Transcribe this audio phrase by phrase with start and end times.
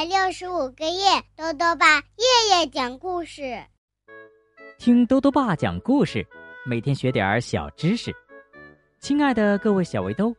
[0.00, 3.62] 百六十五个夜，兜兜爸夜夜讲故事。
[4.78, 6.26] 听兜兜爸讲故事，
[6.64, 8.10] 每天学点小知识。
[8.98, 10.34] 亲爱的各位小围兜，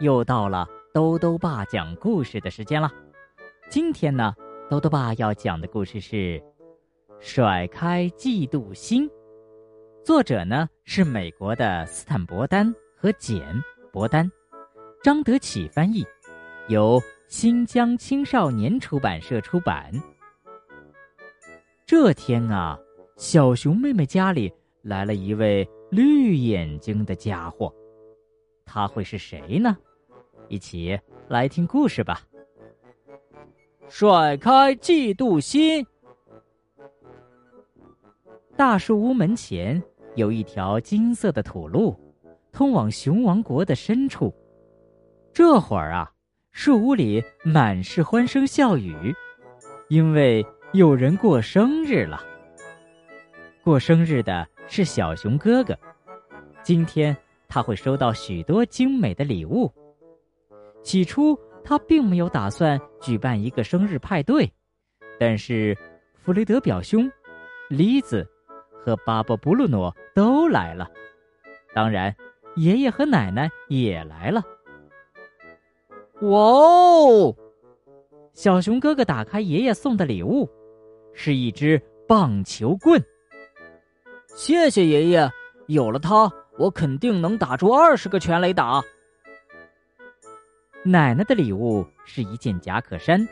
[0.00, 2.90] 又到了兜兜爸讲故事的时间了。
[3.70, 4.34] 今天呢，
[4.68, 6.16] 兜兜爸要讲的故事是
[7.18, 9.08] 《甩开嫉妒心》，
[10.04, 13.42] 作者呢是美国的斯坦伯丹和简
[13.90, 14.30] 伯丹，
[15.02, 16.04] 张德启翻译，
[16.68, 17.00] 由。
[17.28, 19.92] 新疆青少年出版社出版。
[21.84, 22.78] 这天啊，
[23.16, 24.52] 小熊妹妹家里
[24.82, 27.72] 来了一位绿眼睛的家伙，
[28.64, 29.76] 他会是谁呢？
[30.48, 32.20] 一起来听故事吧。
[33.88, 35.84] 甩开嫉妒心。
[38.56, 39.82] 大树屋门前
[40.14, 41.94] 有一条金色的土路，
[42.52, 44.32] 通往熊王国的深处。
[45.32, 46.12] 这会儿啊。
[46.58, 49.14] 树屋里满是欢声笑语，
[49.88, 52.24] 因为有人过生日了。
[53.62, 55.78] 过生日的是小熊哥哥，
[56.62, 57.14] 今天
[57.46, 59.70] 他会收到许多精美的礼物。
[60.82, 64.50] 起初他并没有打算举办一个生日派对，
[65.20, 65.76] 但是
[66.14, 67.12] 弗雷德表兄、
[67.68, 68.26] 丽子
[68.72, 70.90] 和巴布布鲁诺都来了，
[71.74, 72.16] 当然，
[72.56, 74.42] 爷爷和奶奶也来了。
[76.22, 77.36] 哇哦！
[78.32, 80.48] 小熊哥哥打开爷爷送的礼物，
[81.12, 83.02] 是一只棒球棍。
[84.34, 85.30] 谢谢爷爷，
[85.66, 88.82] 有了它，我肯定能打出二十个全垒打。
[90.84, 93.26] 奶奶的礼物是一件夹克衫，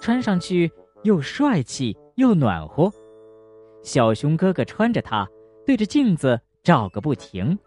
[0.00, 0.70] 穿上去
[1.02, 2.92] 又帅气又暖和。
[3.82, 5.28] 小熊哥哥穿着它，
[5.66, 7.58] 对着镜子照个不停。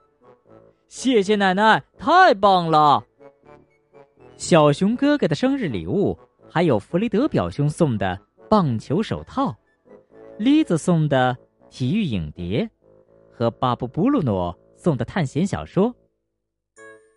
[0.88, 3.05] 谢谢奶奶，太棒了！
[4.42, 6.17] 小熊哥哥的生日礼物，
[6.50, 8.19] 还有弗雷德表兄送的
[8.50, 9.56] 棒球手套，
[10.40, 11.38] 丽子送的
[11.69, 12.68] 体育影碟，
[13.31, 15.96] 和巴布布鲁诺送的探险小说。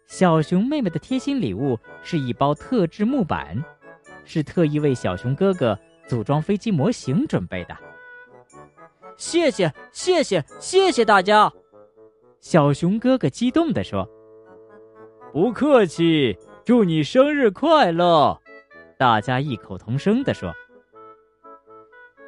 [0.07, 3.57] 小熊妹妹的贴心礼物是一包特制木板，
[4.27, 7.75] 是特意为小熊哥哥组装飞机模型准备的。
[9.17, 11.51] 谢谢，谢谢，谢谢大家！
[12.41, 14.07] 小熊哥哥激动地说
[15.33, 18.41] ：“不客气。”祝你生日快乐！
[18.99, 20.51] 大家异口同声地说。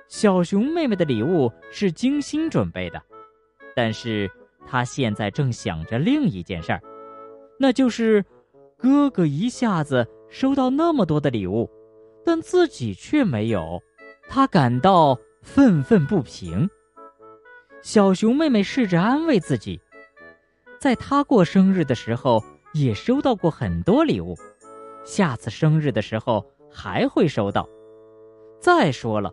[0.09, 3.03] 小熊妹妹的礼物是精心准备的，
[3.75, 4.31] 但是
[4.67, 6.83] 她现在正想着另一件事儿，
[7.59, 8.23] 那就是
[8.77, 11.71] 哥哥一下子收到那么多的礼物，
[12.23, 13.83] 但自己却没有，
[14.29, 16.69] 她感到愤愤不平。
[17.81, 19.81] 小熊妹妹试着安慰自己，
[20.79, 22.45] 在她过生日的时候。
[22.77, 24.37] 也收到过很多礼物，
[25.05, 27.67] 下次生日的时候还会收到。
[28.61, 29.33] 再说了，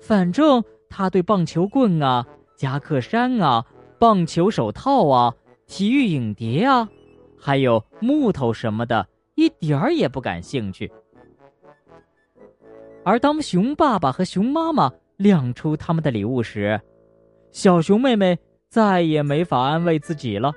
[0.00, 2.24] 反正他对棒球棍啊、
[2.56, 3.64] 夹克衫啊、
[3.98, 5.34] 棒球手套啊、
[5.66, 6.88] 体育影碟啊，
[7.36, 10.90] 还有木头什么的，一点儿也不感兴趣。
[13.04, 16.80] 而当熊爸爸和熊妈妈亮出他们的礼物时，
[17.50, 18.38] 小熊妹妹
[18.68, 20.52] 再也没法安慰自己了。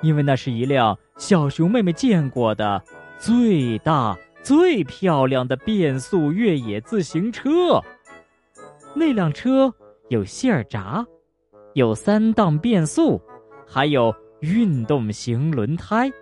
[0.00, 2.82] 因为那是一辆小熊妹妹见过的
[3.18, 7.80] 最大、最漂亮的变速越野自行车。
[8.94, 9.72] 那辆车
[10.08, 11.06] 有线儿闸，
[11.74, 13.20] 有三档变速，
[13.66, 16.12] 还有运动型轮胎。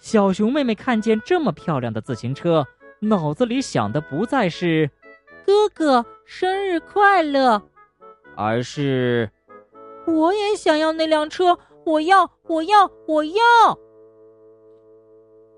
[0.00, 2.66] 小熊妹妹看见这么漂亮的自行车，
[3.00, 4.90] 脑子里想的不再是
[5.46, 7.62] “哥哥生日快乐”，
[8.36, 9.30] 而是
[10.06, 11.56] “我也想要那辆车。”
[11.90, 13.42] 我要，我要，我要！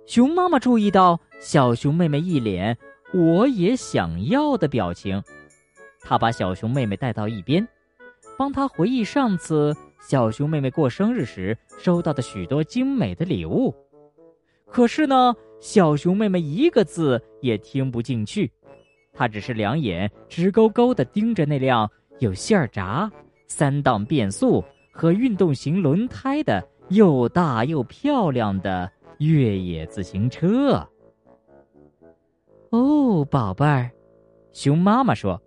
[0.07, 2.79] 熊妈妈注意到小熊妹妹一脸
[3.13, 5.23] “我也想要”的表情，
[6.01, 7.69] 她把小熊妹妹带到一边，
[8.39, 13.75] 帮她回忆上次小熊妹妹过生日时收到的许多精美的礼物。
[14.67, 18.51] 可是呢，小熊妹妹一个字也听不进去，
[19.13, 21.91] 她只是两眼直勾勾地盯着那辆
[22.21, 23.13] 有线儿闸、
[23.49, 24.65] 三档变速。
[24.93, 30.87] 和运动型轮胎的又大又漂亮的越野自行车。
[32.71, 33.91] 哦，宝贝儿，
[34.53, 35.41] 熊妈妈说：“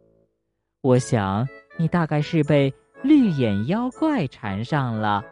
[0.82, 1.48] 我想
[1.78, 5.24] 你大概是被绿眼妖怪缠上了。”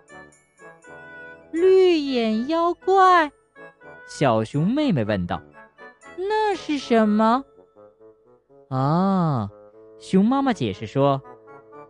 [1.52, 3.32] 绿眼妖怪？
[4.08, 5.42] 小熊妹妹问道
[6.18, 7.44] ：“那是什么？”
[8.70, 9.50] 啊，
[10.00, 11.22] 熊妈妈解释说：“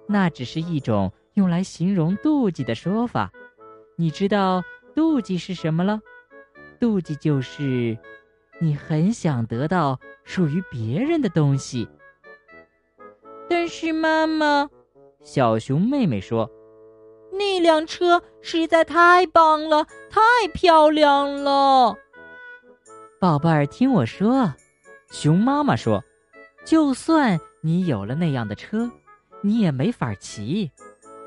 [0.08, 3.32] 那只是一种。”用来形容妒忌的说法，
[3.96, 4.64] 你知道
[4.96, 6.00] 妒忌是什么了？
[6.80, 7.98] 妒忌就是
[8.60, 11.88] 你很想得到属于别人的东西。
[13.50, 14.70] 但是妈妈，
[15.22, 16.50] 小熊妹妹说
[17.32, 21.96] ：“那辆车实在太棒了，太漂亮了。”
[23.20, 24.54] 宝贝儿，听我说，
[25.10, 26.04] 熊妈妈说
[26.66, 28.92] ：“就算你有了那样的车，
[29.42, 30.72] 你也没法骑，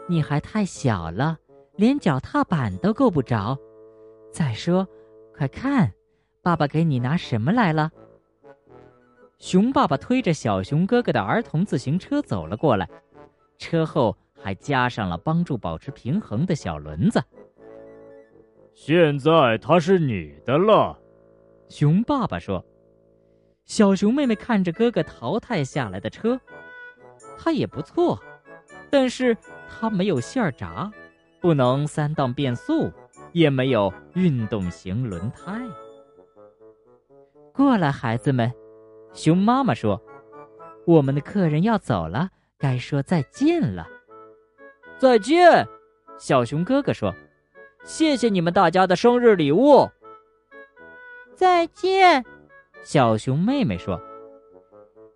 [0.08, 1.38] 你还太小了，
[1.76, 3.58] 连脚踏板都够不着。
[4.30, 4.86] 再说，
[5.36, 5.92] 快看，
[6.42, 7.90] 爸爸给你拿什么来了？”
[9.38, 12.88] 熊爸爸推着小熊哥哥的儿童自行车走了过来，
[13.58, 17.22] 车后还加上了帮助保持平衡的小轮子。
[18.72, 20.98] 现在它是你的了。
[21.68, 22.64] 熊爸爸说
[23.66, 26.40] ：“小熊妹妹看着哥哥淘汰下来的车，
[27.38, 28.18] 它也不错，
[28.90, 29.36] 但是
[29.68, 30.90] 它没有线闸，
[31.40, 32.90] 不能三档变速，
[33.32, 35.60] 也没有运动型轮胎。”
[37.52, 38.52] 过来，孩子们，
[39.12, 40.00] 熊妈妈说
[40.86, 43.86] ：“我们的客人要走了，该说再见了。”
[44.98, 45.66] 再见，
[46.18, 47.14] 小熊哥哥说
[47.84, 49.88] ：“谢谢你们大家的生日礼物。”
[51.34, 52.24] 再见，
[52.82, 54.00] 小熊妹妹说：“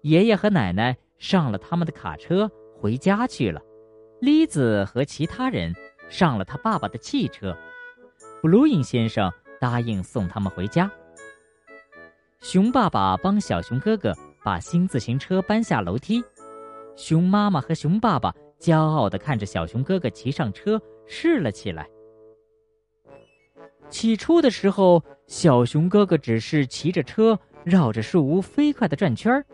[0.02, 3.60] 爷爷和奶奶上了他们的卡车回家去了，
[4.20, 5.74] 栗子和其他人
[6.10, 7.56] 上了他爸爸的汽车。
[8.42, 10.90] 布鲁因先生答应送他们回家。
[12.40, 16.22] 熊爸爸帮小熊哥哥把新自行车搬下楼梯，
[16.96, 21.88] 熊妈妈和熊爸爸骄傲地看着小熊哥哥骑上车试了起来。”
[23.88, 29.44] 起初的时候，小熊哥哥只是骑着车绕着树屋飞快的转圈儿，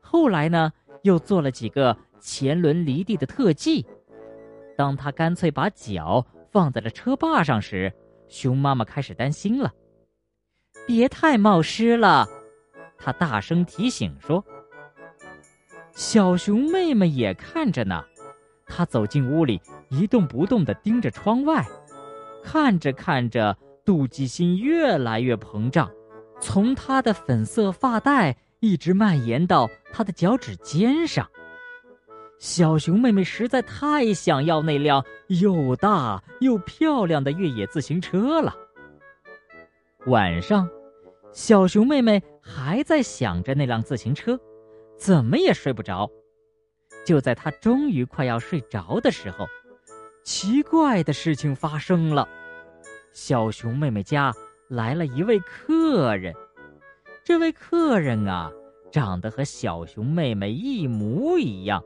[0.00, 0.72] 后来呢，
[1.02, 3.86] 又做了几个前轮离地的特技。
[4.80, 7.92] 当他干脆把脚放在了车把上时，
[8.28, 9.70] 熊妈妈开始担心了
[10.88, 12.26] ：“别太冒失了！”
[12.96, 14.42] 他大声提醒说。
[15.92, 18.02] 小熊妹妹也看着呢，
[18.66, 19.60] 她走进屋里，
[19.90, 21.62] 一动不动地盯着窗外，
[22.42, 23.54] 看着看着。
[23.84, 25.90] 妒忌心越来越膨胀，
[26.40, 31.28] 从他的粉色发带一直蔓延到他的脚趾尖上。
[32.40, 38.56] 小熊妹妹实在太想要那辆又大又漂亮的越野自行车了。
[40.06, 40.66] 晚上，
[41.32, 44.40] 小熊妹妹还在想着那辆自行车，
[44.96, 46.10] 怎么也睡不着。
[47.04, 49.46] 就在她终于快要睡着的时候，
[50.24, 52.26] 奇怪的事情发生了。
[53.12, 54.32] 小熊妹妹家
[54.66, 56.34] 来了一位客人，
[57.22, 58.50] 这位客人啊，
[58.90, 61.84] 长得和小熊妹妹一模一样，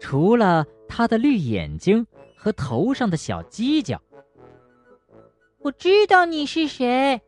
[0.00, 2.04] 除了他的绿眼睛
[2.34, 4.00] 和头上的小犄角。
[5.58, 7.20] 我知道你是谁，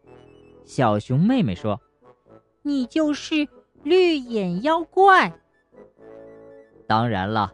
[0.65, 1.81] 小熊妹妹说
[2.63, 3.47] ：“你就是
[3.85, 5.33] 绿眼妖怪。”
[6.89, 7.53] 当然了，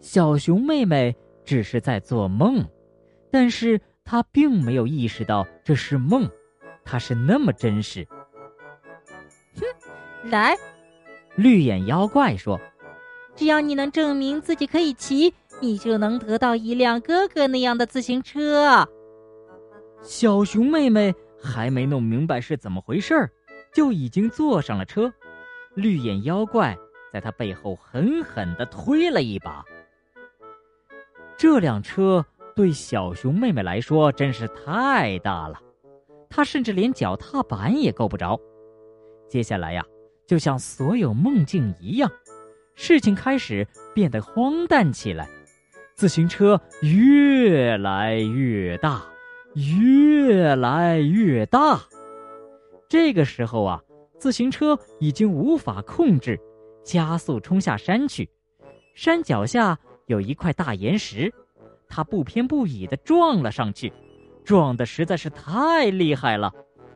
[0.00, 1.14] 小熊妹妹
[1.44, 2.64] 只是在做梦，
[3.30, 3.78] 但是。
[4.02, 6.28] 她并没有意识到这是梦，
[6.84, 8.04] 她是那么真实。
[9.54, 10.56] 哼，来，
[11.36, 12.60] 绿眼妖怪说
[13.34, 18.88] ：“只要你能证明自己可以骑，你就能得到一辆哥哥那样的自行车。”
[20.02, 23.30] 小熊妹妹还没弄明白是怎么回事儿，
[23.72, 25.12] 就已经坐上了车。
[25.74, 26.76] 绿眼妖怪
[27.12, 29.64] 在他背后狠狠地推了一把。
[31.36, 32.24] 这辆车。
[32.56, 35.58] 对小熊妹妹来说真是太大了，
[36.28, 38.38] 她甚至连脚踏板也够不着。
[39.28, 39.82] 接下来呀，
[40.26, 42.10] 就像所有梦境一样，
[42.82, 45.28] 事情开始变得荒诞起来。
[45.94, 49.04] 自行车越来越大，
[49.54, 51.78] 越来越大。
[52.88, 53.82] 这个时候啊，
[54.18, 56.40] 自行车已经无法控制，
[56.82, 58.26] 加速冲下山去。
[58.94, 61.30] 山脚下有一块大岩石。
[61.86, 63.92] 他不偏不倚地撞了上去，
[64.42, 66.50] 撞的实在是太厉害了。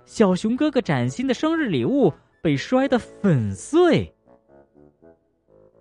[0.07, 2.11] 小熊哥哥崭新的生日礼物
[2.43, 4.14] 被摔得粉碎。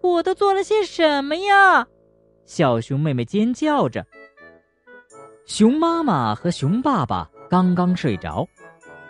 [0.03, 1.87] 我都做了些什么呀？
[2.45, 4.05] 小熊妹妹尖叫着。
[5.45, 8.45] 熊妈妈和熊爸爸刚刚睡着，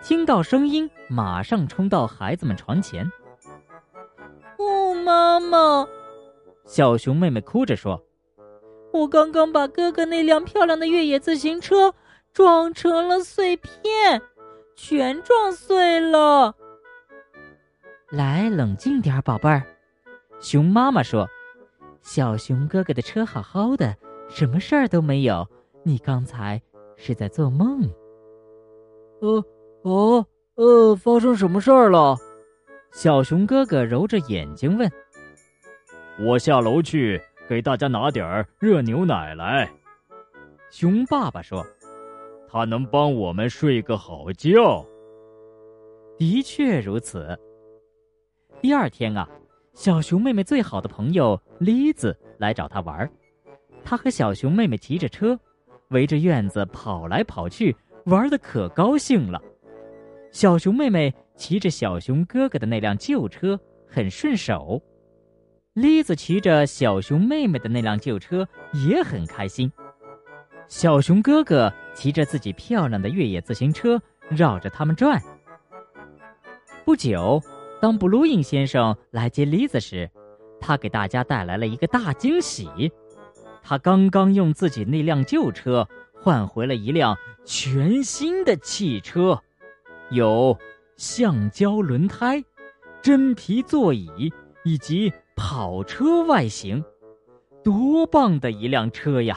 [0.03, 3.11] 听到声音，马上冲到孩子们床前。
[4.59, 5.87] 哦，妈妈！
[6.63, 7.99] 小熊妹妹哭着说。
[8.91, 11.91] 我刚刚把哥哥那辆漂亮的越野自行车
[12.31, 14.21] 撞成了碎片，
[14.75, 16.55] 全撞碎了。
[18.11, 19.65] 来，冷静点，宝贝儿。
[20.43, 21.25] 熊妈妈说
[22.03, 23.95] ：“小熊哥哥的车好好的，
[24.27, 25.47] 什么事儿都没有。
[25.83, 26.61] 你刚才
[26.97, 27.89] 是在做梦。”
[29.21, 29.41] 呃，
[29.83, 32.17] 哦，呃，发生什么事儿了？
[32.91, 34.91] 小熊哥哥揉着眼睛问。
[36.19, 39.71] 我下楼去给大家拿点儿热牛奶来。
[40.69, 41.65] 熊爸爸说
[42.51, 44.85] ：“它能帮我们睡个好觉。”
[46.19, 47.39] 的确如此。
[48.61, 49.27] 第二天啊，
[49.73, 53.09] 小熊妹妹最好的朋友栗子来找她玩儿。
[53.83, 55.37] 她和小熊妹妹骑着车，
[55.89, 57.75] 围着院子跑来跑去，
[58.05, 59.41] 玩的可高兴了。
[60.31, 64.81] 小熊妹妹骑着小熊哥哥的那辆旧车，很顺手。
[65.73, 68.47] 栗子骑着小熊妹妹的那辆旧车
[68.87, 69.71] 也很开心。
[70.67, 73.99] 小熊哥哥骑着自己漂亮的越野自行车
[74.29, 75.21] 绕着他们转。
[76.85, 77.41] 不久，
[77.83, 80.09] 当布鲁因先生来接栗子时，
[80.57, 82.89] 他给大家带来了一个大惊喜。
[83.61, 89.37] 他刚刚用自己那辆旧车换回了一辆全新的汽车，
[90.11, 90.57] 有
[90.95, 92.41] 橡胶轮胎、
[93.01, 94.31] 真皮座椅
[94.63, 95.11] 以及。
[95.35, 96.85] 跑车外形，
[97.63, 99.35] 多棒的一辆车呀！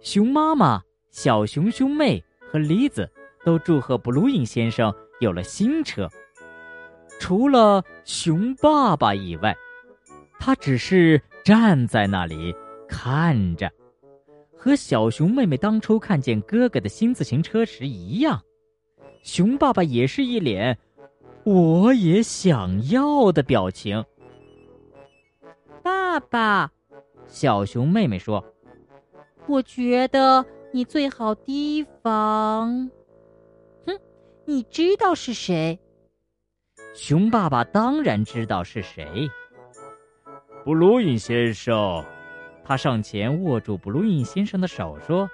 [0.00, 3.10] 熊妈妈、小熊兄妹和梨子
[3.46, 6.06] 都祝贺布鲁因先生有了新车。
[7.18, 9.56] 除了熊爸爸以外，
[10.38, 12.54] 他只是站在那里
[12.88, 13.70] 看着，
[14.56, 18.40] 和小熊妹妹当初看见哥哥的新自行车时一样。
[19.22, 20.78] 熊爸爸也是一脸。
[21.44, 24.02] 我也想要的表情。
[25.82, 26.72] 爸爸，
[27.26, 28.42] 小熊妹妹说
[29.46, 30.42] ：“我觉得
[30.72, 32.90] 你最好提防。”
[33.86, 33.98] 哼，
[34.46, 35.78] 你知道是谁？
[36.94, 39.28] 熊爸爸当然知道是谁。
[40.64, 42.04] 布鲁因先生，
[42.64, 45.28] 他上前握住布鲁因先生的手说：“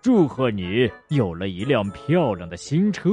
[0.00, 3.06] 祝贺你有了一辆漂亮的新车。”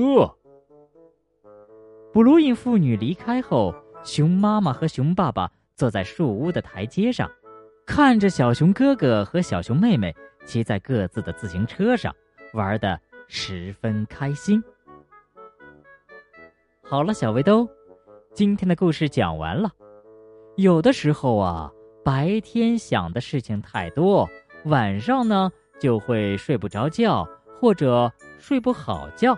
[2.14, 7.30] 布鲁因父女离开后，熊妈妈和熊爸爸坐在树屋的台阶上，
[7.86, 10.16] 看着小熊哥哥和小熊妹妹
[10.46, 12.16] 骑在各自的自行车上，
[12.54, 14.64] 玩得十分开心。
[16.88, 17.68] 好了，小围兜，
[18.32, 19.72] 今天的故事讲完了。
[20.56, 21.74] 有的时候啊，
[22.04, 24.30] 白天想的事情太多，
[24.66, 27.28] 晚上呢就会睡不着觉
[27.60, 29.36] 或者睡不好觉。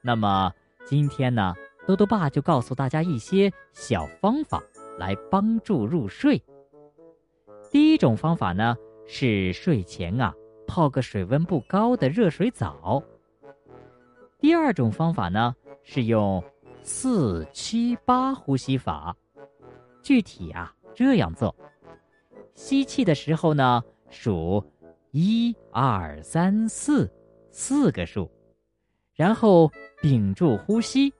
[0.00, 0.50] 那么
[0.86, 1.54] 今天呢？
[1.86, 4.62] 多多爸就告诉大家一些小方法
[4.98, 6.42] 来帮助入睡。
[7.70, 8.74] 第一种方法呢
[9.06, 10.32] 是睡前啊
[10.66, 13.02] 泡个水温不高的热水澡。
[14.38, 16.42] 第二种方法呢是用
[16.82, 19.16] 四七八呼吸法，
[20.02, 21.54] 具体啊这样做：
[22.54, 24.64] 吸气的时候呢数
[25.12, 27.10] 一二三四
[27.50, 28.30] 四个数，
[29.14, 29.70] 然后
[30.00, 31.12] 屏住呼吸。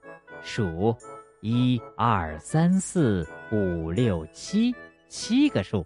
[0.45, 0.93] 数，
[1.41, 4.75] 一二三四五六七，
[5.07, 5.85] 七个数。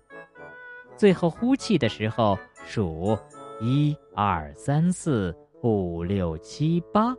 [0.95, 3.15] 最后呼气的时候数，
[3.61, 7.15] 一二三四五六七八，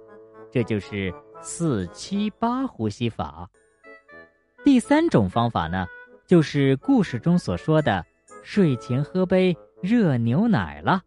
[0.51, 3.49] 这就是四七八呼吸法。
[4.65, 5.87] 第三种方法呢，
[6.27, 8.05] 就是故事中所说的
[8.43, 11.03] 睡前喝杯热牛奶了。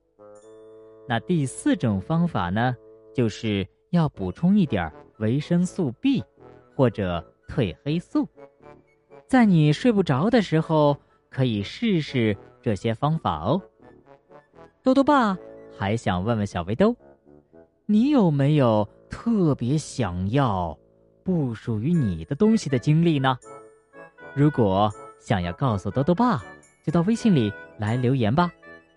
[1.08, 2.76] 那第四种方法呢，
[3.14, 6.24] 就是要补充一点维生素 B，
[6.76, 8.28] 或者褪黑素，
[9.28, 10.98] 在你睡不着的时候，
[11.30, 13.62] 可以试试这些方法哦。
[14.82, 15.38] 豆豆爸
[15.78, 16.96] 还想问问小围兜，
[17.86, 20.75] 你有没有特别想要
[21.24, 23.38] 不属于你的东西的经历呢？
[24.34, 26.41] 如果想要告诉兜兜爸，
[26.84, 28.50] 就到微信里来留言吧。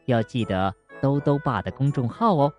[0.07, 2.53] 要记得兜兜爸的公众号哦，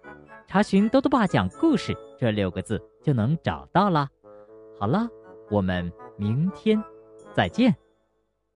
[0.45, 4.09] 查询“兜兜爸讲故事”这六个字就能找到啦。
[4.79, 5.07] 好了，
[5.49, 6.83] 我们明天
[7.33, 7.75] 再见。